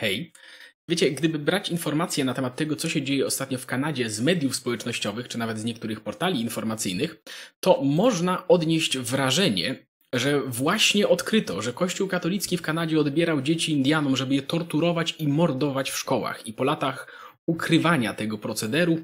[0.00, 0.32] Hej.
[0.88, 4.56] Wiecie, gdyby brać informacje na temat tego, co się dzieje ostatnio w Kanadzie z mediów
[4.56, 7.22] społecznościowych, czy nawet z niektórych portali informacyjnych,
[7.60, 14.16] to można odnieść wrażenie, że właśnie odkryto, że Kościół katolicki w Kanadzie odbierał dzieci Indianom,
[14.16, 16.46] żeby je torturować i mordować w szkołach.
[16.46, 17.12] I po latach
[17.46, 18.98] ukrywania tego procederu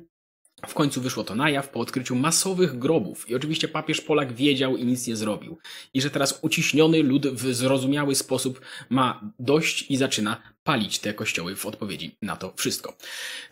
[0.69, 4.77] w końcu wyszło to na jaw po odkryciu masowych grobów i oczywiście papież Polak wiedział
[4.77, 5.59] i nic nie zrobił.
[5.95, 11.57] I że teraz uciśniony lud w zrozumiały sposób ma dość i zaczyna palić te kościoły
[11.57, 12.97] w odpowiedzi na to wszystko.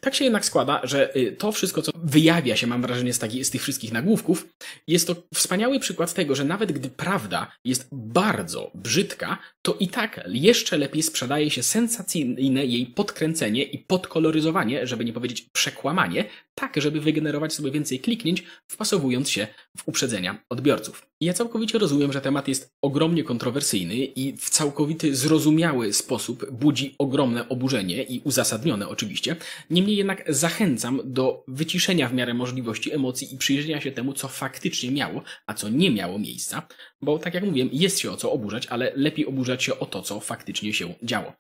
[0.01, 3.45] Tak się jednak składa, że y, to wszystko, co wyjawia się, mam wrażenie, z, taki,
[3.45, 4.47] z tych wszystkich nagłówków,
[4.87, 10.21] jest to wspaniały przykład tego, że nawet gdy prawda jest bardzo brzydka, to i tak
[10.29, 17.01] jeszcze lepiej sprzedaje się sensacyjne jej podkręcenie i podkoloryzowanie, żeby nie powiedzieć przekłamanie, tak, żeby
[17.01, 19.47] wygenerować sobie więcej kliknięć, wpasowując się
[19.79, 21.07] w uprzedzenia odbiorców.
[21.21, 27.49] Ja całkowicie rozumiem, że temat jest ogromnie kontrowersyjny i w całkowity zrozumiały sposób budzi ogromne
[27.49, 29.37] oburzenie i uzasadnione oczywiście.
[29.71, 34.91] Niemniej jednak zachęcam do wyciszenia w miarę możliwości emocji i przyjrzenia się temu, co faktycznie
[34.91, 36.67] miało, a co nie miało miejsca,
[37.03, 40.03] bo tak jak mówiłem, jest się o co oburzać, ale lepiej oburzać się o to,
[40.03, 41.33] co faktycznie się działo.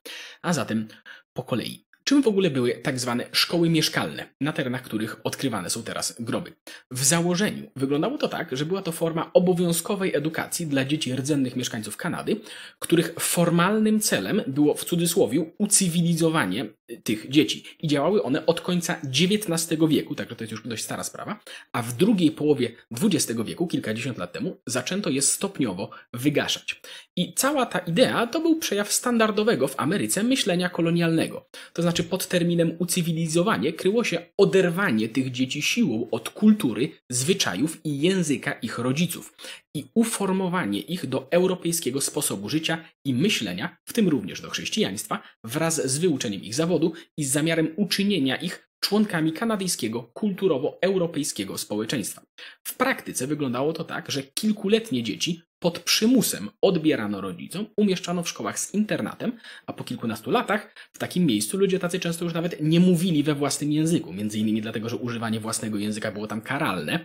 [0.43, 0.89] A zatem
[1.33, 1.90] po kolei.
[2.11, 6.53] Czym w ogóle były tak zwane szkoły mieszkalne, na terenach których odkrywane są teraz groby?
[6.91, 11.97] W założeniu wyglądało to tak, że była to forma obowiązkowej edukacji dla dzieci rdzennych mieszkańców
[11.97, 12.41] Kanady,
[12.79, 16.67] których formalnym celem było w cudzysłowie ucywilizowanie
[17.05, 17.65] tych dzieci.
[17.81, 21.41] I działały one od końca XIX wieku, także to jest już dość stara sprawa,
[21.73, 26.81] a w drugiej połowie XX wieku, kilkadziesiąt lat temu, zaczęto je stopniowo wygaszać.
[27.17, 31.49] I cała ta idea to był przejaw standardowego w Ameryce myślenia kolonialnego.
[31.73, 38.01] To znaczy pod terminem ucywilizowanie kryło się oderwanie tych dzieci siłą od kultury, zwyczajów i
[38.01, 39.33] języka ich rodziców
[39.75, 45.91] i uformowanie ich do europejskiego sposobu życia i myślenia, w tym również do chrześcijaństwa, wraz
[45.91, 46.80] z wyuczeniem ich zawodu
[47.17, 52.23] i z zamiarem uczynienia ich członkami kanadyjskiego kulturowo-europejskiego społeczeństwa.
[52.65, 58.59] W praktyce wyglądało to tak, że kilkuletnie dzieci pod przymusem odbierano rodzicom, umieszczano w szkołach
[58.59, 59.33] z internatem,
[59.67, 63.35] a po kilkunastu latach w takim miejscu ludzie tacy często już nawet nie mówili we
[63.35, 67.01] własnym języku, między innymi dlatego, że używanie własnego języka było tam karalne,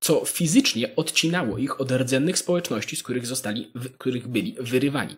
[0.00, 5.16] co fizycznie odcinało ich od rdzennych społeczności, z których zostali, w których byli wyrywani.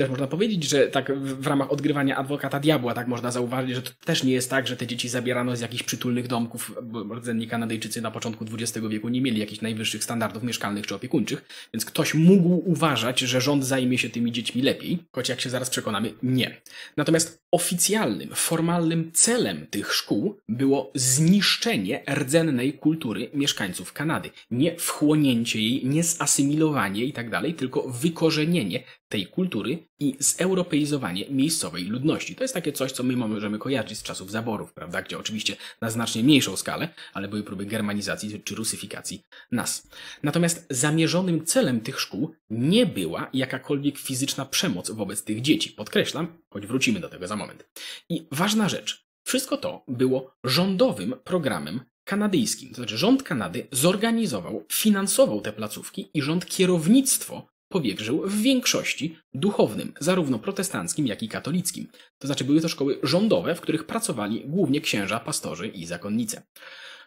[0.00, 3.90] Też można powiedzieć, że tak w ramach odgrywania adwokata diabła, tak można zauważyć, że to
[4.04, 8.00] też nie jest tak, że te dzieci zabierano z jakichś przytulnych domków, bo rdzenni Kanadyjczycy
[8.00, 11.44] na początku XX wieku nie mieli jakichś najwyższych standardów mieszkalnych czy opiekuńczych,
[11.74, 15.70] więc ktoś mógł uważać, że rząd zajmie się tymi dziećmi lepiej, choć jak się zaraz
[15.70, 16.60] przekonamy, nie.
[16.96, 24.30] Natomiast oficjalnym, formalnym celem tych szkół było zniszczenie rdzennej kultury mieszkańców Kanady.
[24.50, 32.34] Nie wchłonięcie jej, nie zasymilowanie tak dalej, tylko wykorzenienie tej kultury i zeuropeizowanie miejscowej ludności.
[32.34, 35.02] To jest takie coś, co my możemy kojarzyć z czasów zaborów, prawda?
[35.02, 39.22] Gdzie oczywiście na znacznie mniejszą skalę, ale były próby germanizacji czy rusyfikacji
[39.52, 39.88] nas.
[40.22, 45.70] Natomiast zamierzonym celem tych szkół nie była jakakolwiek fizyczna przemoc wobec tych dzieci.
[45.70, 47.68] Podkreślam, choć wrócimy do tego za moment.
[48.08, 49.06] I ważna rzecz.
[49.24, 52.68] Wszystko to było rządowym programem kanadyjskim.
[52.70, 59.92] To znaczy rząd Kanady zorganizował, finansował te placówki i rząd kierownictwo powierzył w większości duchownym,
[60.00, 61.86] zarówno protestanckim, jak i katolickim.
[62.18, 66.42] To znaczy były to szkoły rządowe, w których pracowali głównie księża, pastorzy i zakonnice.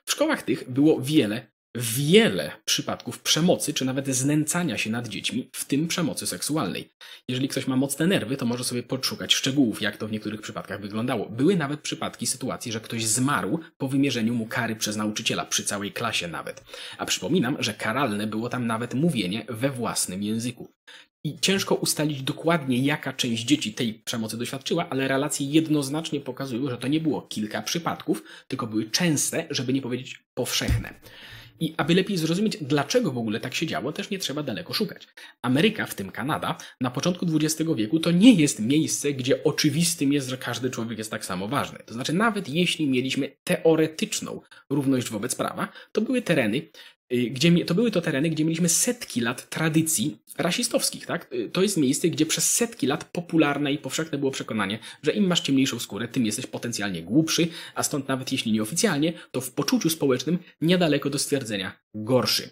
[0.06, 5.66] W szkołach tych było wiele wiele przypadków przemocy, czy nawet znęcania się nad dziećmi, w
[5.66, 6.90] tym przemocy seksualnej.
[7.30, 10.82] Jeżeli ktoś ma mocne nerwy, to może sobie podszukać szczegółów, jak to w niektórych przypadkach
[10.82, 11.30] wyglądało.
[11.30, 15.92] Były nawet przypadki sytuacji, że ktoś zmarł po wymierzeniu mu kary przez nauczyciela, przy całej
[15.92, 16.64] klasie nawet.
[16.98, 20.74] A przypominam, że karalne było tam nawet mówienie we własnym języku.
[21.26, 26.78] I ciężko ustalić dokładnie, jaka część dzieci tej przemocy doświadczyła, ale relacje jednoznacznie pokazują, że
[26.78, 30.94] to nie było kilka przypadków, tylko były częste, żeby nie powiedzieć powszechne.
[31.60, 35.08] I aby lepiej zrozumieć, dlaczego w ogóle tak się działo, też nie trzeba daleko szukać.
[35.42, 40.30] Ameryka, w tym Kanada, na początku XX wieku to nie jest miejsce, gdzie oczywistym jest,
[40.30, 41.80] że każdy człowiek jest tak samo ważny.
[41.86, 46.62] To znaczy, nawet jeśli mieliśmy teoretyczną równość wobec prawa, to były tereny,
[47.14, 51.34] gdzie to były to tereny, gdzie mieliśmy setki lat tradycji rasistowskich, tak?
[51.34, 55.28] Y, to jest miejsce, gdzie przez setki lat popularne i powszechne było przekonanie, że im
[55.28, 59.90] masz ciemniejszą skórę, tym jesteś potencjalnie głupszy, a stąd nawet jeśli nieoficjalnie, to w poczuciu
[59.90, 62.50] społecznym niedaleko do stwierdzenia gorszy.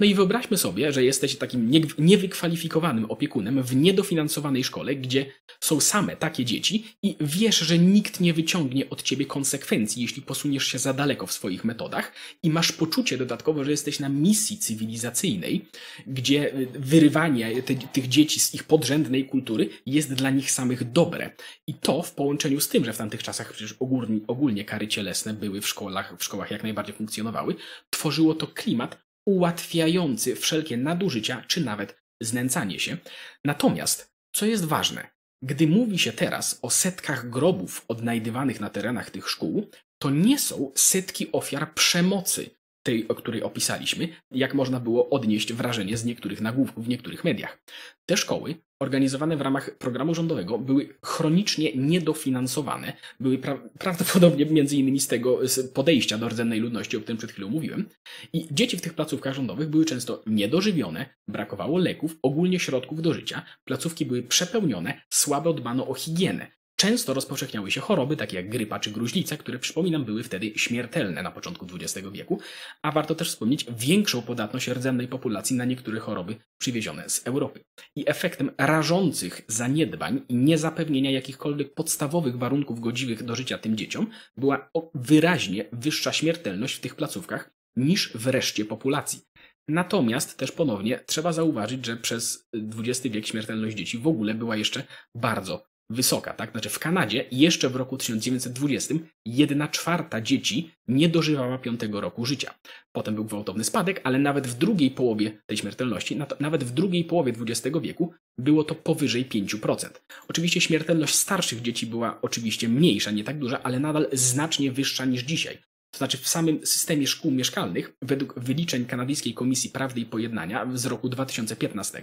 [0.00, 5.26] No i wyobraźmy sobie, że jesteś takim niewykwalifikowanym opiekunem w niedofinansowanej szkole, gdzie
[5.60, 10.66] są same takie dzieci i wiesz, że nikt nie wyciągnie od ciebie konsekwencji, jeśli posuniesz
[10.66, 12.12] się za daleko w swoich metodach
[12.42, 15.68] i masz poczucie dodatkowo, że jesteś na misji cywilizacyjnej,
[16.06, 21.30] gdzie wyrywanie te, tych dzieci z ich podrzędnej kultury jest dla nich samych dobre.
[21.66, 25.34] I to w połączeniu z tym, że w tamtych czasach przecież ogólnie, ogólnie kary cielesne
[25.34, 27.54] były w szkołach, w szkołach jak najbardziej funkcjonowały,
[27.90, 32.96] tworzyło to klimat ułatwiający wszelkie nadużycia czy nawet znęcanie się.
[33.44, 35.10] Natomiast, co jest ważne,
[35.42, 40.72] gdy mówi się teraz o setkach grobów odnajdywanych na terenach tych szkół, to nie są
[40.74, 42.50] setki ofiar przemocy,
[42.84, 47.62] tej, o której opisaliśmy, jak można było odnieść wrażenie z niektórych nagłówków w niektórych mediach.
[48.06, 55.00] Te szkoły, organizowane w ramach programu rządowego, były chronicznie niedofinansowane, były pra prawdopodobnie między innymi
[55.00, 57.88] z tego z podejścia do rdzennej ludności, o którym przed chwilą mówiłem.
[58.32, 63.42] I dzieci w tych placówkach rządowych były często niedożywione, brakowało leków, ogólnie środków do życia,
[63.64, 66.46] placówki były przepełnione, słabo dbano o higienę.
[66.76, 71.30] Często rozpowszechniały się choroby, takie jak grypa czy gruźlica, które przypominam były wtedy śmiertelne na
[71.30, 72.40] początku XX wieku,
[72.82, 77.64] a warto też wspomnieć większą podatność rdzennej populacji na niektóre choroby przywiezione z Europy.
[77.96, 84.70] I efektem rażących zaniedbań i niezapewnienia jakichkolwiek podstawowych warunków godziwych do życia tym dzieciom była
[84.94, 89.20] wyraźnie wyższa śmiertelność w tych placówkach niż w reszcie populacji.
[89.68, 92.48] Natomiast też ponownie trzeba zauważyć, że przez
[92.78, 94.84] XX wiek śmiertelność dzieci w ogóle była jeszcze
[95.14, 96.50] bardzo wysoka, tak?
[96.50, 98.94] Znaczy w Kanadzie jeszcze w roku 1920
[99.26, 102.54] jedna czwarta dzieci nie dożywała piątego roku życia.
[102.92, 107.32] Potem był gwałtowny spadek, ale nawet w drugiej połowie tej śmiertelności, nawet w drugiej połowie
[107.40, 109.88] XX wieku było to powyżej 5%.
[110.28, 115.22] Oczywiście śmiertelność starszych dzieci była oczywiście mniejsza, nie tak duża, ale nadal znacznie wyższa niż
[115.22, 115.58] dzisiaj.
[115.90, 120.86] To znaczy w samym systemie szkół mieszkalnych, według wyliczeń Kanadyjskiej Komisji Prawdy i Pojednania z
[120.86, 122.02] roku 2015,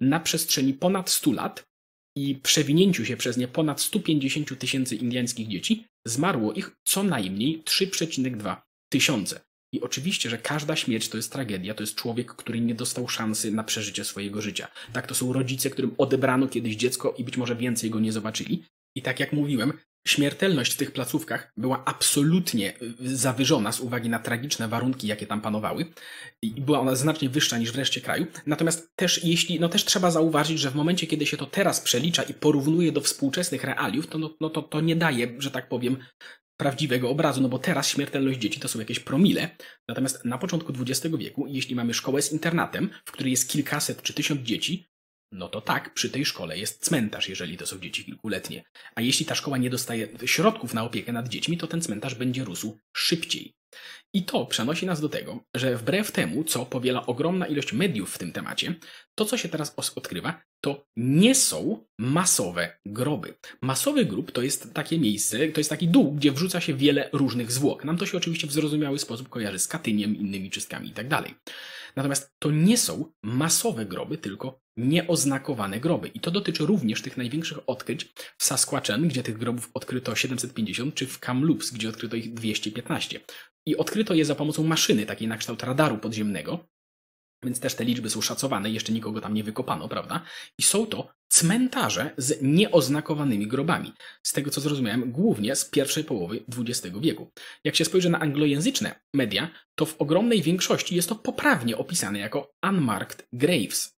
[0.00, 1.66] na przestrzeni ponad 100 lat
[2.16, 8.56] i przewinięciu się przez nie ponad 150 tysięcy indiańskich dzieci, zmarło ich co najmniej 3,2
[8.92, 9.40] tysiące.
[9.72, 13.52] I oczywiście, że każda śmierć to jest tragedia, to jest człowiek, który nie dostał szansy
[13.52, 14.68] na przeżycie swojego życia.
[14.92, 18.64] Tak, to są rodzice, którym odebrano kiedyś dziecko i być może więcej go nie zobaczyli.
[18.96, 19.72] I tak jak mówiłem,
[20.06, 25.40] Śmiertelność w tych placówkach była absolutnie y, zawyżona z uwagi na tragiczne warunki, jakie tam
[25.40, 25.86] panowały
[26.42, 28.26] i była ona znacznie wyższa niż w reszcie kraju.
[28.46, 32.22] Natomiast też jeśli, no też trzeba zauważyć, że w momencie, kiedy się to teraz przelicza
[32.22, 35.96] i porównuje do współczesnych realiów, to, no, no to, to nie daje, że tak powiem,
[36.56, 39.50] prawdziwego obrazu, no bo teraz śmiertelność dzieci to są jakieś promile,
[39.88, 44.14] natomiast na początku XX wieku, jeśli mamy szkołę z internatem, w której jest kilkaset czy
[44.14, 44.88] tysiąc dzieci,
[45.32, 48.64] no to tak, przy tej szkole jest cmentarz, jeżeli to są dzieci kilkuletnie.
[48.94, 52.44] A jeśli ta szkoła nie dostaje środków na opiekę nad dziećmi, to ten cmentarz będzie
[52.44, 53.54] rósł szybciej.
[54.16, 58.18] I to przenosi nas do tego, że wbrew temu, co powiela ogromna ilość mediów w
[58.18, 58.74] tym temacie,
[59.14, 63.34] to co się teraz odkrywa, to nie są masowe groby.
[63.62, 67.52] Masowy grób to jest takie miejsce, to jest taki dół, gdzie wrzuca się wiele różnych
[67.52, 67.84] zwłok.
[67.84, 71.08] Nam to się oczywiście w zrozumiały sposób kojarzy z Katyniem, innymi czystkami itd.
[71.08, 71.34] Tak
[71.96, 76.08] Natomiast to nie są masowe groby, tylko nieoznakowane groby.
[76.08, 81.06] I to dotyczy również tych największych odkryć w Saskatchewan, gdzie tych grobów odkryto 750, czy
[81.06, 83.20] w Kamloops, gdzie odkryto ich 215.
[83.66, 86.66] I odkryto je za pomocą maszyny, takiej na kształt radaru podziemnego,
[87.44, 90.22] więc też te liczby są szacowane, jeszcze nikogo tam nie wykopano, prawda?
[90.58, 93.92] I są to cmentarze z nieoznakowanymi grobami.
[94.22, 97.30] Z tego co zrozumiałem, głównie z pierwszej połowy XX wieku.
[97.64, 102.52] Jak się spojrzy na anglojęzyczne media, to w ogromnej większości jest to poprawnie opisane jako
[102.68, 103.96] unmarked graves.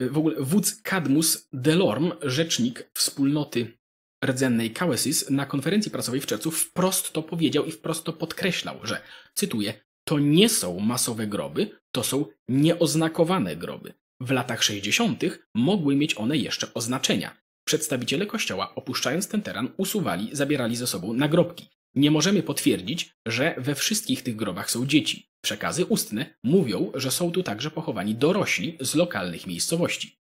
[0.00, 3.78] W ogóle wódz Cadmus Delorme, rzecznik wspólnoty
[4.24, 9.00] rdzennej Kawesis, na konferencji prasowej w czerwcu wprost to powiedział i wprost to podkreślał, że,
[9.34, 9.74] cytuję,
[10.04, 13.94] to nie są masowe groby, to są nieoznakowane groby.
[14.20, 15.22] W latach 60.
[15.54, 17.42] mogły mieć one jeszcze oznaczenia.
[17.64, 21.68] Przedstawiciele kościoła, opuszczając ten teren, usuwali, zabierali ze sobą nagrobki.
[21.94, 25.28] Nie możemy potwierdzić, że we wszystkich tych grobach są dzieci.
[25.44, 30.18] Przekazy ustne mówią, że są tu także pochowani dorośli z lokalnych miejscowości.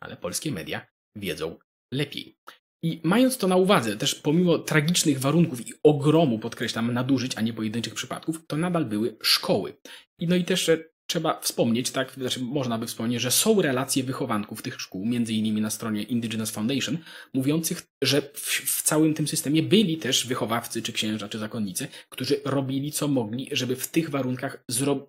[0.00, 0.86] Ale polskie media
[1.16, 1.58] wiedzą
[1.92, 2.38] lepiej.
[2.84, 7.52] I mając to na uwadze, też pomimo tragicznych warunków i ogromu, podkreślam, nadużyć, a nie
[7.52, 9.76] pojedynczych przypadków, to nadal były szkoły.
[10.18, 10.70] I no i też
[11.06, 15.60] trzeba wspomnieć, tak, znaczy można by wspomnieć, że są relacje wychowanków tych szkół, między innymi
[15.60, 16.98] na stronie Indigenous Foundation,
[17.34, 22.40] mówiących, że w, w, całym tym systemie byli też wychowawcy, czy księża, czy zakonnicy, którzy
[22.44, 24.64] robili co mogli, żeby w tych warunkach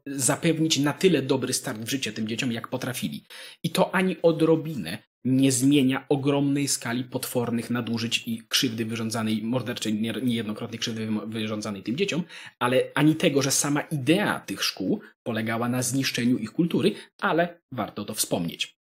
[0.05, 3.25] zapewnić na tyle dobry start w życie tym dzieciom, jak potrafili.
[3.63, 10.79] I to ani odrobinę nie zmienia ogromnej skali potwornych nadużyć i krzywdy wyrządzanej, morderczej niejednokrotnie
[10.79, 12.24] krzywdy wyrządzanej tym dzieciom,
[12.60, 18.05] ale ani tego, że sama idea tych szkół polegała na zniszczeniu ich kultury, ale warto
[18.05, 18.77] to wspomnieć.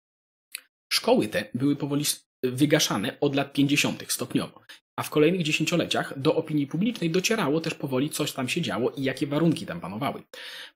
[0.93, 2.05] Szkoły te były powoli
[2.43, 4.11] wygaszane od lat 50.
[4.11, 4.61] stopniowo.
[4.99, 9.03] a w kolejnych dziesięcioleciach do opinii publicznej docierało też powoli, coś tam się działo i
[9.03, 10.23] jakie warunki tam panowały.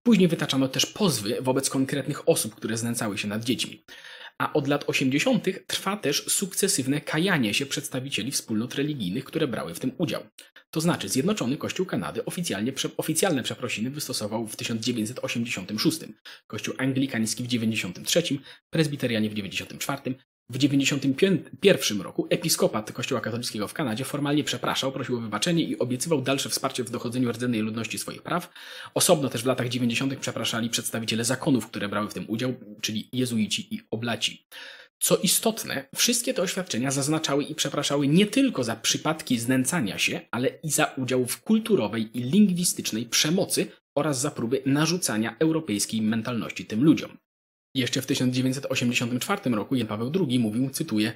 [0.03, 3.83] Później wytaczano też pozwy wobec konkretnych osób, które znęcały się nad dziećmi.
[4.43, 5.45] A od lat 80.
[5.67, 10.23] trwa też sukcesywne kajanie się przedstawicieli wspólnot religijnych, które brały w tym udział.
[10.71, 15.99] To znaczy, Zjednoczony Kościół Kanady oficjalnie, oficjalne przeprosiny wystosował w 1986,
[16.47, 20.15] Kościół Anglikański w 1993, Prezbiterianie w 1994,
[20.53, 26.21] w 1991 roku episkopat Kościoła katolickiego w Kanadzie formalnie przepraszał, prosił o wybaczenie i obiecywał
[26.21, 28.49] dalsze wsparcie w dochodzeniu rdzennej ludności swoich praw.
[28.93, 30.15] Osobno też w latach 90.
[30.19, 34.47] przepraszali przedstawiciele zakonów, które brały w tym udział, czyli jezuici i oblaci.
[34.99, 40.47] Co istotne, wszystkie te oświadczenia zaznaczały i przepraszały nie tylko za przypadki znęcania się, ale
[40.63, 46.83] i za udział w kulturowej i lingwistycznej przemocy oraz za próby narzucania europejskiej mentalności tym
[46.83, 47.17] ludziom.
[47.75, 51.13] Jeszcze w 1984 roku Jan Paweł II mówił, cytuję,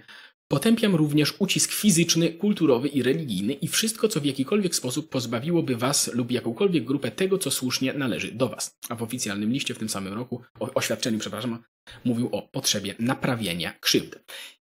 [0.47, 6.13] Potępiam również ucisk fizyczny, kulturowy i religijny i wszystko, co w jakikolwiek sposób pozbawiłoby was
[6.13, 8.77] lub jakąkolwiek grupę tego, co słusznie należy do was.
[8.89, 11.63] A w oficjalnym liście w tym samym roku, oświadczeniu, przepraszam,
[12.05, 14.19] mówił o potrzebie naprawienia krzywd.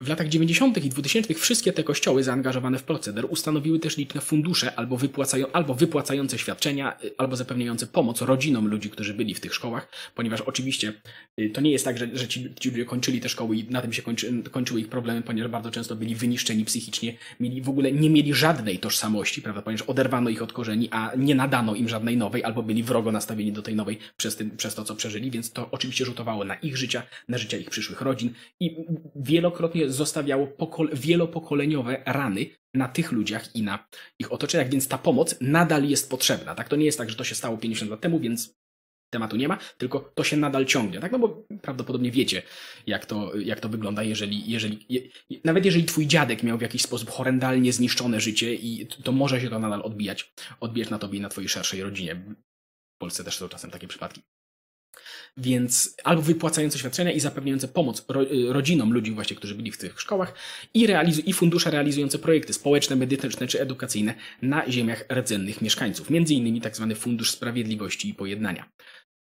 [0.02, 0.86] W latach 90.
[0.86, 5.74] i 2000 wszystkie te kościoły zaangażowane w proceder ustanowiły też liczne fundusze albo, wypłacają, albo
[5.74, 10.94] wypłacające świadczenia, y, albo zapewniające pomoc rodzinom ludzi, którzy byli w tych szkołach, ponieważ oczywiście
[11.40, 13.82] y, to nie jest tak, że, że ci, ci ludzie kończyli te szkoły i na
[13.82, 17.92] tym się kończy, kończyły ich problemy, ponieważ bardzo często byli wyniszczeni psychicznie, mieli w ogóle
[17.92, 22.18] nie mieli żadnej tożsamości, prawda, ponieważ oderwano ich od korzeni, a nie nadano im żadnej
[22.18, 25.52] nowej, albo byli wrogo nastawieni do tej nowej przez, tym, przez to, co przeżyli, więc
[25.52, 28.86] to oczywiście rzutowało na ich życia, na życia ich przyszłych rodzin i
[29.16, 33.88] wielokrotnie zostawiało pokol wielopokoleniowe rany na tych ludziach i na
[34.20, 36.56] ich otoczeniach, więc ta pomoc nadal jest potrzebna.
[36.56, 38.60] Tak, to nie jest tak, że to się stało 50 lat temu, więc
[39.10, 41.12] tematu nie ma, tylko to się nadal ciągnie, tak?
[41.12, 42.42] No bo prawdopodobnie wiecie,
[42.88, 45.02] jak to, jak to wygląda, jeżeli, jeżeli, je,
[45.44, 49.50] nawet jeżeli twój dziadek miał w jakiś sposób horrendalnie zniszczone życie i to może się
[49.50, 52.16] to nadal odbijać, odbijać na tobie i na twojej szerszej rodzinie.
[52.96, 54.22] W Polsce też są czasem takie przypadki.
[55.38, 59.78] Więc albo wypłacające świadczenia i zapewniające pomoc ro, y, rodzinom ludzi właśnie, którzy byli w
[59.78, 60.34] tych szkołach
[60.74, 66.10] i, realizu- i fundusze realizujące projekty społeczne, medyczne czy edukacyjne na ziemiach rdzennych mieszkańców.
[66.10, 66.88] Między innymi tzw.
[66.90, 68.70] Tak Fundusz Sprawiedliwości i Pojednania.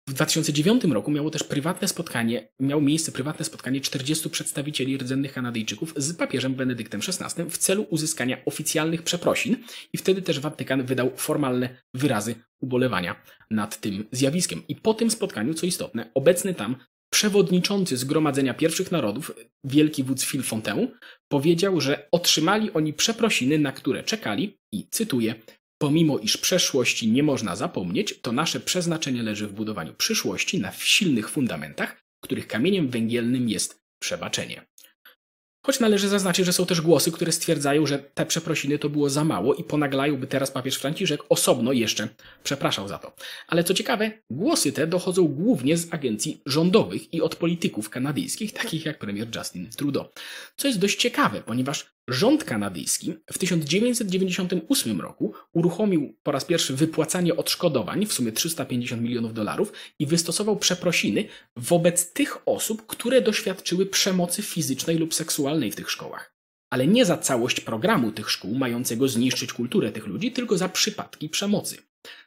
[0.09, 5.93] W 2009 roku miało też prywatne spotkanie, miało miejsce prywatne spotkanie 40 przedstawicieli rdzennych Kanadyjczyków
[5.97, 9.57] z papieżem Benedyktem XVI w celu uzyskania oficjalnych przeprosin
[9.93, 13.15] i wtedy też Watykan wydał formalne wyrazy ubolewania
[13.51, 14.63] nad tym zjawiskiem.
[14.67, 16.75] I po tym spotkaniu, co istotne, obecny tam
[17.09, 19.31] przewodniczący Zgromadzenia Pierwszych Narodów,
[19.63, 20.87] wielki wódz Phil Fontaine,
[21.27, 25.35] powiedział, że otrzymali oni przeprosiny, na które czekali i cytuję
[25.77, 31.29] Pomimo iż przeszłości nie można zapomnieć, to nasze przeznaczenie leży w budowaniu przyszłości na silnych
[31.29, 34.65] fundamentach, których kamieniem węgielnym jest przebaczenie.
[35.65, 39.23] Choć należy zaznaczyć, że są też głosy, które stwierdzają, że te przeprosiny to było za
[39.23, 42.07] mało i ponaglają, by teraz papież Franciszek osobno jeszcze
[42.43, 43.15] przepraszał za to.
[43.47, 48.85] Ale co ciekawe, głosy te dochodzą głównie z agencji rządowych i od polityków kanadyjskich, takich
[48.85, 50.05] jak premier Justin Trudeau.
[50.57, 57.35] Co jest dość ciekawe, ponieważ Rząd kanadyjski w 1998 roku uruchomił po raz pierwszy wypłacanie
[57.35, 64.41] odszkodowań w sumie 350 milionów dolarów i wystosował przeprosiny wobec tych osób, które doświadczyły przemocy
[64.41, 66.35] fizycznej lub seksualnej w tych szkołach.
[66.69, 71.29] Ale nie za całość programu tych szkół mającego zniszczyć kulturę tych ludzi, tylko za przypadki
[71.29, 71.77] przemocy.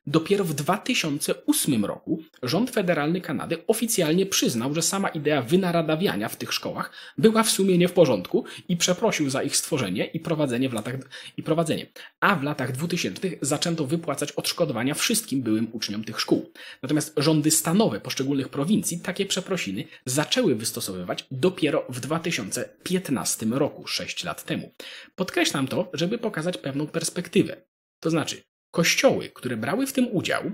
[0.07, 6.53] Dopiero w 2008 roku rząd federalny Kanady oficjalnie przyznał, że sama idea wynaradawiania w tych
[6.53, 10.73] szkołach była w sumie nie w porządku i przeprosił za ich stworzenie i prowadzenie w
[10.73, 10.95] latach,
[11.37, 11.87] i prowadzenie.
[12.21, 16.53] A w latach 2000 zaczęto wypłacać odszkodowania wszystkim byłym uczniom tych szkół.
[16.83, 24.45] Natomiast rządy stanowe poszczególnych prowincji takie przeprosiny zaczęły wystosowywać dopiero w 2015 roku, 6 lat
[24.45, 24.73] temu.
[25.17, 27.57] Podkreślam to, żeby pokazać pewną perspektywę.
[28.01, 30.53] To znaczy, Kościoły, które brały w tym udział,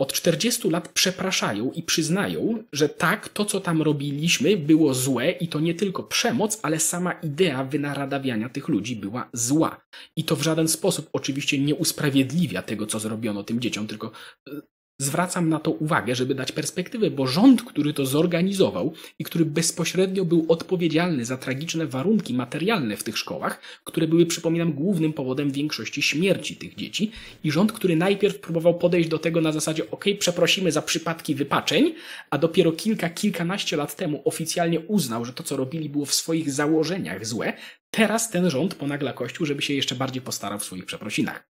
[0.00, 5.48] od 40 lat przepraszają i przyznają, że tak, to co tam robiliśmy było złe i
[5.48, 9.80] to nie tylko przemoc, ale sama idea wynaradawiania tych ludzi była zła.
[10.16, 14.12] I to w żaden sposób oczywiście nie usprawiedliwia tego, co zrobiono tym dzieciom, tylko
[14.48, 14.60] e,
[15.00, 20.24] Zwracam na to uwagę, żeby dać perspektywę, bo rząd, który to zorganizował i który bezpośrednio
[20.24, 26.02] był odpowiedzialny za tragiczne warunki materialne w tych szkołach, które były, przypominam, głównym powodem większości
[26.02, 27.12] śmierci tych dzieci,
[27.44, 31.94] i rząd, który najpierw próbował podejść do tego na zasadzie, ok, przeprosimy za przypadki wypaczeń,
[32.30, 36.52] a dopiero kilka, kilkanaście lat temu oficjalnie uznał, że to, co robili, było w swoich
[36.52, 37.52] założeniach złe,
[37.90, 41.48] teraz ten rząd ponagla Kościół, żeby się jeszcze bardziej postarał w swoich przeprosinach.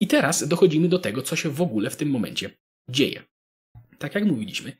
[0.00, 2.50] I teraz dochodzimy do tego, co się w ogóle w tym momencie
[2.90, 3.22] dzieje.
[3.98, 4.72] Tak jak mówiliśmy,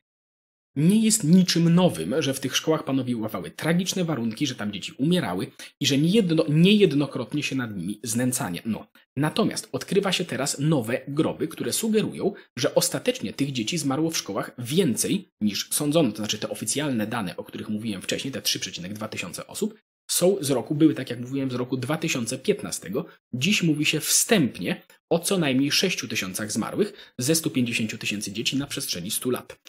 [0.76, 5.46] nie jest niczym nowym, że w tych szkołach panowały tragiczne warunki, że tam dzieci umierały
[5.80, 8.62] i że niejedno, niejednokrotnie się nad nimi znęcanie.
[8.64, 8.86] No.
[9.16, 14.50] Natomiast odkrywa się teraz nowe groby, które sugerują, że ostatecznie tych dzieci zmarło w szkołach
[14.58, 16.10] więcej niż sądzono.
[16.10, 20.50] To znaczy te oficjalne dane, o których mówiłem wcześniej, te 3,2 tysiące osób, są z
[20.50, 22.90] roku, były tak jak mówiłem, z roku 2015.
[23.34, 28.66] Dziś mówi się wstępnie o co najmniej 6 tysiącach zmarłych ze 150 tysięcy dzieci na
[28.66, 29.60] przestrzeni 100 lat.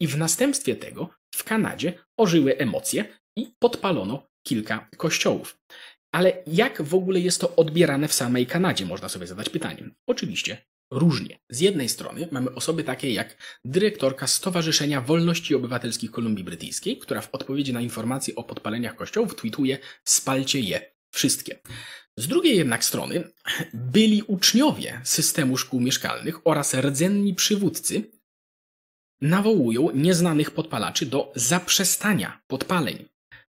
[0.00, 3.04] I w następstwie tego w Kanadzie ożyły emocje
[3.36, 5.58] i podpalono kilka kościołów.
[6.12, 9.90] Ale jak w ogóle jest to odbierane w samej Kanadzie, można sobie zadać pytanie.
[10.06, 11.38] Oczywiście różnie.
[11.50, 17.34] Z jednej strony mamy osoby takie jak dyrektorka Stowarzyszenia Wolności Obywatelskich Kolumbii Brytyjskiej, która w
[17.34, 21.58] odpowiedzi na informacje o podpaleniach kościołów tweetuje spalcie je wszystkie.
[22.18, 23.24] Z drugiej jednak strony
[23.74, 28.10] byli uczniowie systemu szkół mieszkalnych oraz rdzenni przywódcy
[29.20, 33.04] nawołują nieznanych podpalaczy do zaprzestania podpaleń.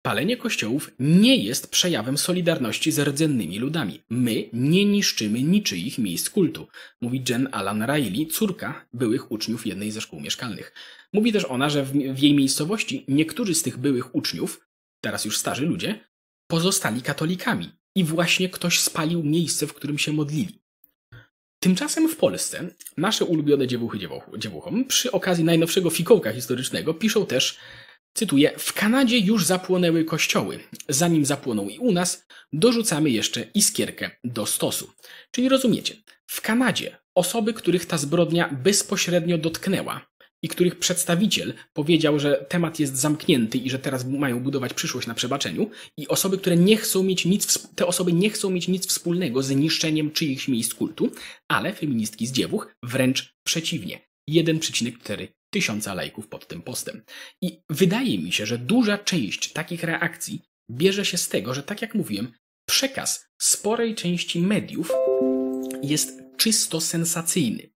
[0.02, 4.00] Palenie kościołów nie jest przejawem solidarności z rdzennymi ludami.
[4.10, 6.68] My nie niszczymy niczyich miejsc kultu,
[7.00, 10.72] mówi Jen Alan Riley, córka byłych uczniów jednej ze szkół mieszkalnych.
[11.12, 14.66] Mówi też ona, że w, jej miejscowości niektórzy z tych byłych uczniów,
[15.00, 16.00] teraz już starzy ludzie,
[16.46, 20.62] pozostali katolikami i właśnie ktoś spalił miejsce, w którym się modlili.
[21.60, 23.98] Tymczasem w Polsce nasze ulubione dziewuchy
[24.38, 27.58] dziewuchom przy okazji najnowszego fikołka historycznego piszą też
[28.14, 30.60] Cytuję: W Kanadzie już zapłonęły kościoły.
[30.88, 34.92] Zanim zapłoną i u nas, dorzucamy jeszcze iskierkę do stosu.
[35.30, 35.96] Czyli rozumiecie,
[36.26, 40.06] w Kanadzie osoby, których ta zbrodnia bezpośrednio dotknęła
[40.42, 45.14] i których przedstawiciel powiedział, że temat jest zamknięty i że teraz mają budować przyszłość na
[45.14, 49.42] przebaczeniu, i osoby, które nie chcą mieć nic, te osoby nie chcą mieć nic wspólnego
[49.42, 51.10] z niszczeniem czyichś miejsc kultu,
[51.48, 54.00] ale feministki z dziewuch wręcz przeciwnie.
[54.30, 57.02] 1,4 tysiąca lajków pod tym postem.
[57.42, 61.82] I wydaje mi się, że duża część takich reakcji bierze się z tego, że tak
[61.82, 62.32] jak mówiłem,
[62.68, 64.92] przekaz sporej części mediów
[65.82, 67.72] jest czysto sensacyjny.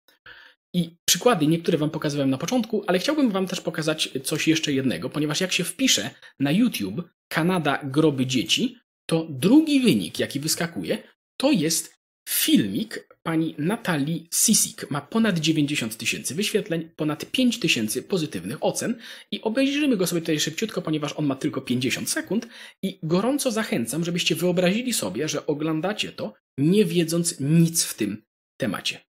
[0.77, 5.11] I przykłady niektóre Wam pokazywałem na początku, ale chciałbym Wam też pokazać coś jeszcze jednego,
[5.11, 10.99] ponieważ jak się wpisze na YouTube Kanada groby dzieci, to drugi wynik, jaki wyskakuje,
[11.37, 11.97] to jest
[12.29, 18.99] Filmik pani Natalii Sisik ma ponad 90 tysięcy wyświetleń, ponad 5 tysięcy pozytywnych ocen
[19.31, 22.49] i obejrzymy go sobie tutaj szybciutko, ponieważ on ma tylko 50 sekund
[22.83, 28.23] i gorąco zachęcam, żebyście wyobrazili sobie, że oglądacie to nie wiedząc nic w tym
[28.57, 29.06] temacie.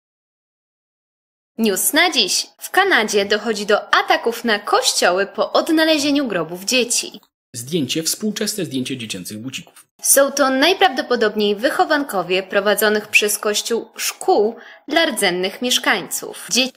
[1.58, 2.48] News na dziś.
[2.58, 7.20] W Kanadzie dochodzi do ataków na kościoły po odnalezieniu grobów dzieci.
[7.56, 9.86] Zdjęcie, współczesne zdjęcie dziecięcych bucików.
[10.02, 14.56] Są to najprawdopodobniej wychowankowie prowadzonych przez Kościół szkół
[14.88, 16.48] dla rdzennych mieszkańców.
[16.52, 16.68] Dzie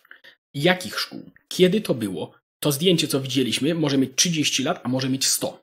[0.55, 1.31] Jakich szkół?
[1.49, 2.33] Kiedy to było?
[2.61, 5.61] To zdjęcie, co widzieliśmy, może mieć 30 lat, a może mieć 100.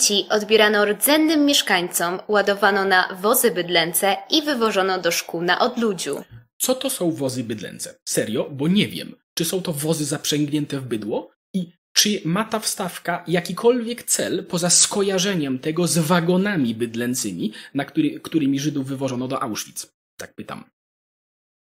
[0.00, 6.24] Dzieci odbierano rdzennym mieszkańcom, ładowano na wozy bydlęce i wywożono do szkół na odludziu.
[6.62, 7.94] Co to są wozy bydlęce?
[8.08, 8.50] Serio?
[8.50, 9.16] Bo nie wiem.
[9.34, 11.30] Czy są to wozy zaprzęgnięte w bydło?
[11.54, 18.20] I czy ma ta wstawka jakikolwiek cel poza skojarzeniem tego z wagonami bydlęcymi, na który,
[18.20, 19.92] którymi Żydów wywożono do Auschwitz?
[20.16, 20.64] Tak pytam.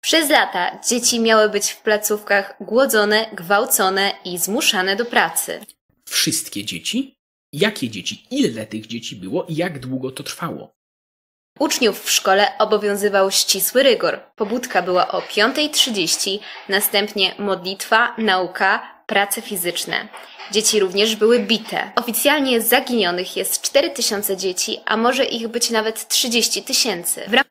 [0.01, 5.59] Przez lata dzieci miały być w placówkach głodzone, gwałcone i zmuszane do pracy.
[6.05, 7.15] Wszystkie dzieci?
[7.53, 8.27] Jakie dzieci?
[8.31, 10.78] Ile tych dzieci było i jak długo to trwało?
[11.59, 14.19] Uczniów w szkole obowiązywał ścisły rygor.
[14.35, 20.07] Pobudka była o 5.30, następnie modlitwa, nauka, prace fizyczne.
[20.51, 21.91] Dzieci również były bite.
[21.95, 27.21] Oficjalnie zaginionych jest 4 tysiące dzieci, a może ich być nawet 30 tysięcy.
[27.27, 27.43] Ram-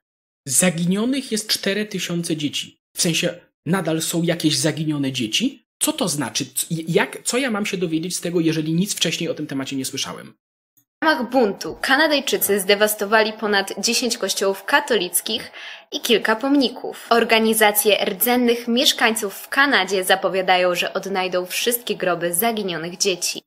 [0.46, 2.80] Zaginionych jest 4 tysiące dzieci.
[2.96, 3.34] W sensie,
[3.66, 5.64] nadal są jakieś zaginione dzieci?
[5.78, 6.46] Co to znaczy?
[6.70, 9.84] Jak, co ja mam się dowiedzieć z tego, jeżeli nic wcześniej o tym temacie nie
[9.84, 10.34] słyszałem?
[11.02, 15.52] W ramach buntu Kanadyjczycy zdewastowali ponad 10 kościołów katolickich
[15.92, 17.06] i kilka pomników.
[17.10, 23.42] Organizacje rdzennych mieszkańców w Kanadzie zapowiadają, że odnajdą wszystkie groby zaginionych dzieci.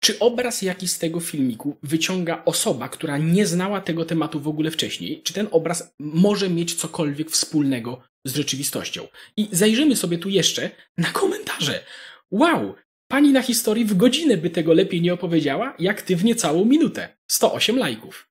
[0.00, 4.70] Czy obraz jaki z tego filmiku wyciąga osoba, która nie znała tego tematu w ogóle
[4.70, 5.22] wcześniej?
[5.22, 9.06] Czy ten obraz może mieć cokolwiek wspólnego z rzeczywistością?
[9.36, 11.84] I zajrzymy sobie tu jeszcze na komentarze.
[12.30, 12.74] Wow!
[13.12, 17.16] Pani na historii w godzinę by tego lepiej nie opowiedziała, jak ty w niecałą minutę.
[17.26, 18.28] 108 lajków.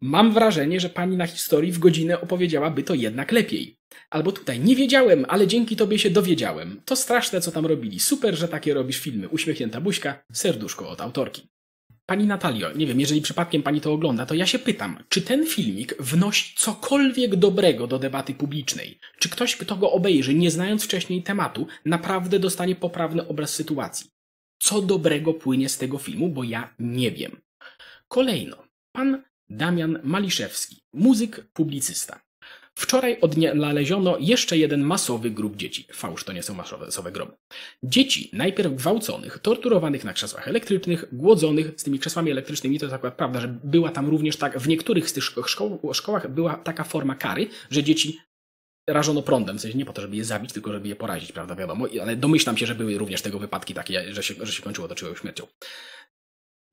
[0.00, 3.76] Mam wrażenie, że pani na historii w godzinę opowiedziałaby to jednak lepiej.
[4.10, 6.80] Albo tutaj, nie wiedziałem, ale dzięki tobie się dowiedziałem.
[6.84, 8.00] To straszne, co tam robili.
[8.00, 9.28] Super, że takie robisz filmy.
[9.28, 11.53] Uśmiechnięta buźka, serduszko od autorki.
[12.06, 15.46] Pani Natalio, nie wiem, jeżeli przypadkiem pani to ogląda, to ja się pytam, czy ten
[15.46, 18.98] filmik wnosi cokolwiek dobrego do debaty publicznej?
[19.18, 24.10] Czy ktoś, kto go obejrzy, nie znając wcześniej tematu, naprawdę dostanie poprawny obraz sytuacji?
[24.58, 27.40] Co dobrego płynie z tego filmu, bo ja nie wiem.
[28.08, 28.56] Kolejno,
[28.92, 32.20] pan Damian Maliszewski, muzyk, publicysta.
[32.74, 35.86] Wczoraj odnaleziono jeszcze jeden masowy grób dzieci.
[35.92, 37.32] Fałsz to nie są masowe groby.
[37.82, 42.78] Dzieci najpierw gwałconych, torturowanych na krzesłach elektrycznych, głodzonych z tymi krzesłami elektrycznymi.
[42.78, 46.30] To jest akurat prawda, że była tam również tak, w niektórych z tych szko szkołach
[46.30, 48.18] była taka forma kary, że dzieci
[48.86, 51.54] rażono prądem, w sensie nie po to, żeby je zabić, tylko żeby je porazić, prawda,
[51.54, 54.88] wiadomo, ale domyślam się, że były również tego wypadki takie, że się, że się kończyło
[54.88, 55.46] to czyjąś śmiercią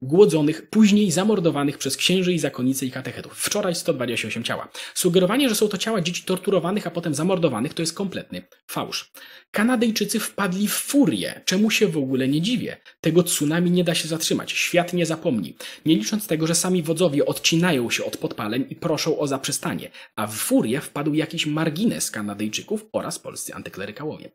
[0.02, 3.34] głodzonych, później zamordowanych przez księży i zakonice i katechetów.
[3.34, 4.70] Wczoraj 128 ciała.
[4.94, 9.12] Sugerowanie, że są to ciała dzieci torturowanych, a potem zamordowanych, to jest kompletny fałsz.
[9.52, 11.42] Kanadyjczycy wpadli w furię.
[11.46, 12.78] Czemu się w ogóle nie dziwię?
[13.02, 14.52] Tego tsunami nie da się zatrzymać.
[14.52, 15.56] Świat nie zapomni.
[15.86, 19.92] Nie licząc tego, że sami wodzowie odcinają się od podpaleń i proszą o zaprzestanie.
[20.16, 24.32] A w furię wpadł jakiś margines Kanadyjczyków oraz polscy antyklerykałowie.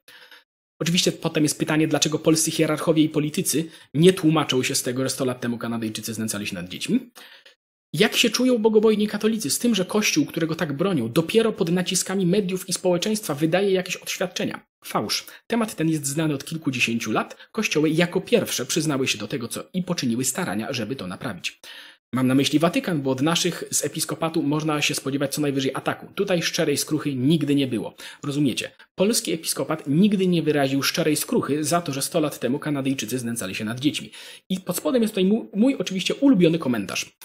[0.78, 5.10] Oczywiście potem jest pytanie, dlaczego polscy hierarchowie i politycy nie tłumaczą się z tego, że
[5.10, 7.10] 100 lat temu Kanadyjczycy znęcali się nad dziećmi.
[7.92, 12.26] Jak się czują bogobojni katolicy z tym, że Kościół, którego tak bronią, dopiero pod naciskami
[12.26, 14.66] mediów i społeczeństwa wydaje jakieś oświadczenia?
[14.84, 15.26] Fałsz.
[15.46, 17.36] Temat ten jest znany od kilkudziesięciu lat.
[17.52, 21.60] Kościoły jako pierwsze przyznały się do tego, co i poczyniły starania, żeby to naprawić.
[22.12, 26.06] Mam na myśli Watykan, bo od naszych z episkopatu można się spodziewać co najwyżej ataku.
[26.14, 27.94] Tutaj szczerej skruchy nigdy nie było.
[28.22, 28.70] Rozumiecie?
[28.94, 33.54] Polski episkopat nigdy nie wyraził szczerej skruchy za to, że 100 lat temu Kanadyjczycy znęcali
[33.54, 34.10] się nad dziećmi.
[34.48, 37.16] I pod spodem jest tutaj mój, mój oczywiście ulubiony komentarz.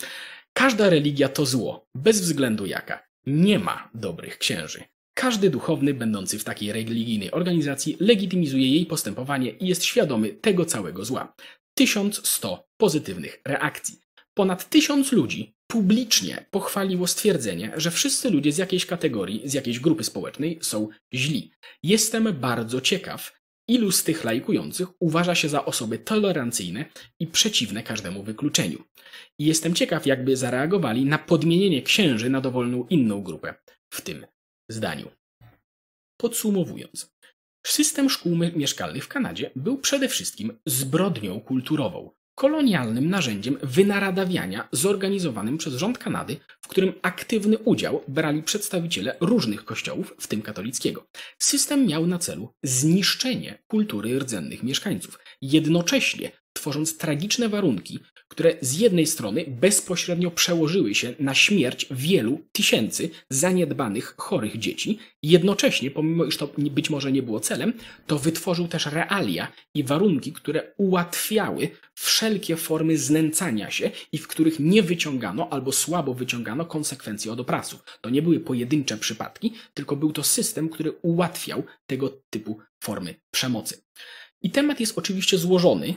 [0.54, 3.04] Każda religia to zło, bez względu jaka.
[3.26, 4.84] Nie ma dobrych księży.
[5.14, 11.06] Każdy duchowny będący w takiej religijnej organizacji legitymizuje jej postępowanie i jest świadomy tego całego
[11.06, 11.34] zła.
[11.74, 14.01] 1100 pozytywnych reakcji.
[14.34, 20.04] Ponad tysiąc ludzi publicznie pochwaliło stwierdzenie, że wszyscy ludzie z jakiejś kategorii, z jakiejś grupy
[20.04, 21.52] społecznej są źli.
[21.84, 26.86] Jestem bardzo ciekaw, ilu z tych lajkujących uważa się za osoby tolerancyjne
[27.20, 28.84] i przeciwne każdemu wykluczeniu.
[29.40, 33.54] I jestem ciekaw, jakby zareagowali na podmienienie księży na dowolną inną grupę
[33.94, 34.26] w tym
[34.70, 35.12] zdaniu.
[36.18, 37.12] Podsumowując,
[37.68, 42.12] system szkół mieszkalnych w Kanadzie był przede wszystkim zbrodnią kulturową,
[42.42, 50.14] kolonialnym narzędziem wynaradawiania zorganizowanym przez rząd Kanady, w którym aktywny udział brali przedstawiciele różnych kościołów,
[50.20, 51.08] w tym katolickiego.
[51.40, 58.00] System miał na celu zniszczenie kultury rdzennych mieszkańców, jednocześnie tworząc tragiczne warunki,
[58.32, 65.92] które z jednej strony bezpośrednio przełożyły się na śmierć wielu tysięcy zaniedbanych, chorych dzieci, jednocześnie,
[65.92, 67.74] pomimo iż to być może nie było celem,
[68.08, 74.60] to wytworzył też realia i warunki, które ułatwiały wszelkie formy znęcania się i w których
[74.60, 77.84] nie wyciągano albo słabo wyciągano konsekwencji od oprawców.
[78.02, 83.82] To nie były pojedyncze przypadki, tylko był to system, który ułatwiał tego typu formy przemocy.
[84.42, 85.96] I temat jest oczywiście złożony,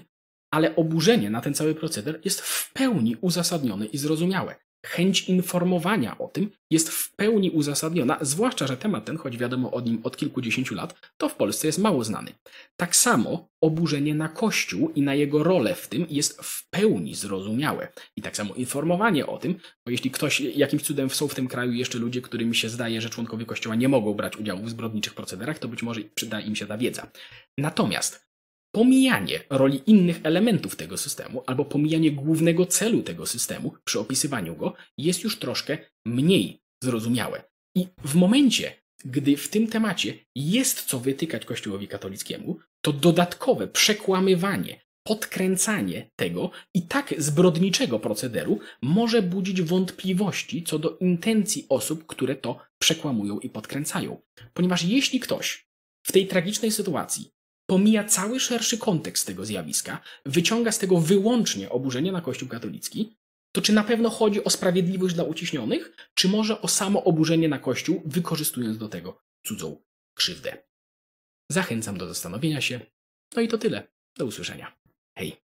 [0.54, 4.56] ale oburzenie na ten cały proceder jest w pełni uzasadnione i zrozumiałe.
[4.86, 9.80] Chęć informowania o tym jest w pełni uzasadniona, zwłaszcza, że temat ten, choć wiadomo o
[9.80, 12.32] nim od kilkudziesięciu lat, to w Polsce jest mało znany.
[12.76, 17.88] Tak samo oburzenie na Kościół i na jego rolę w tym jest w pełni zrozumiałe.
[18.16, 19.54] I tak samo informowanie o tym,
[19.86, 23.10] bo jeśli ktoś, jakimś cudem są w tym kraju jeszcze ludzie, którym się zdaje, że
[23.10, 26.66] członkowie Kościoła nie mogą brać udziału w zbrodniczych procederach, to być może przyda im się
[26.66, 27.06] ta wiedza.
[27.58, 28.23] Natomiast
[28.74, 34.74] pomijanie roli innych elementów tego systemu albo pomijanie głównego celu tego systemu przy opisywaniu go
[34.98, 37.44] jest już troszkę mniej zrozumiałe.
[37.76, 38.72] I w momencie,
[39.04, 46.82] gdy w tym temacie jest co wytykać Kościołowi katolickiemu, to dodatkowe przekłamywanie, podkręcanie tego i
[46.82, 54.20] tak zbrodniczego procederu może budzić wątpliwości co do intencji osób, które to przekłamują i podkręcają.
[54.54, 55.66] Ponieważ jeśli ktoś
[56.06, 57.34] w tej tragicznej sytuacji
[57.66, 63.16] pomija cały szerszy kontekst tego zjawiska, wyciąga z tego wyłącznie oburzenie na Kościół katolicki,
[63.52, 67.58] to czy na pewno chodzi o sprawiedliwość dla uciśnionych, czy może o samo oburzenie na
[67.58, 69.82] Kościół, wykorzystując do tego cudzą
[70.14, 70.56] krzywdę?
[71.50, 72.80] Zachęcam do zastanowienia się.
[73.36, 73.88] No i to tyle.
[74.16, 74.76] Do usłyszenia.
[75.18, 75.43] Hej.